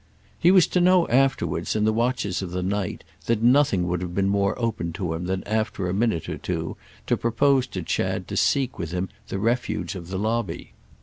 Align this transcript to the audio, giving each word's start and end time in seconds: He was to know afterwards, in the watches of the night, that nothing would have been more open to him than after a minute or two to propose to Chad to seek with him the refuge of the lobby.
He 0.39 0.49
was 0.49 0.65
to 0.69 0.81
know 0.81 1.07
afterwards, 1.09 1.75
in 1.75 1.85
the 1.85 1.93
watches 1.93 2.41
of 2.41 2.49
the 2.49 2.63
night, 2.63 3.03
that 3.27 3.43
nothing 3.43 3.85
would 3.87 4.01
have 4.01 4.15
been 4.15 4.29
more 4.29 4.57
open 4.57 4.93
to 4.93 5.13
him 5.13 5.25
than 5.25 5.43
after 5.43 5.87
a 5.87 5.93
minute 5.93 6.27
or 6.27 6.39
two 6.39 6.75
to 7.05 7.15
propose 7.15 7.67
to 7.67 7.83
Chad 7.83 8.27
to 8.29 8.35
seek 8.35 8.79
with 8.79 8.93
him 8.93 9.09
the 9.27 9.37
refuge 9.37 9.93
of 9.93 10.07
the 10.07 10.17
lobby. 10.17 10.71